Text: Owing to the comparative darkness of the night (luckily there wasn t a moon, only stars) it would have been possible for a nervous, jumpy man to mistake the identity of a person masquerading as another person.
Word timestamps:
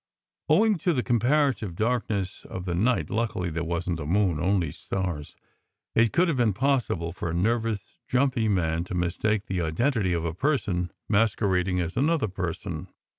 Owing 0.49 0.79
to 0.79 0.93
the 0.93 1.03
comparative 1.03 1.75
darkness 1.75 2.43
of 2.49 2.65
the 2.65 2.73
night 2.73 3.11
(luckily 3.11 3.51
there 3.51 3.63
wasn 3.63 3.97
t 3.97 4.01
a 4.01 4.05
moon, 4.07 4.39
only 4.39 4.71
stars) 4.71 5.35
it 5.93 6.17
would 6.17 6.27
have 6.27 6.37
been 6.37 6.53
possible 6.55 7.13
for 7.13 7.29
a 7.29 7.35
nervous, 7.35 7.99
jumpy 8.07 8.47
man 8.47 8.83
to 8.85 8.95
mistake 8.95 9.45
the 9.45 9.61
identity 9.61 10.13
of 10.13 10.25
a 10.25 10.33
person 10.33 10.91
masquerading 11.07 11.79
as 11.79 11.95
another 11.95 12.27
person. 12.27 12.87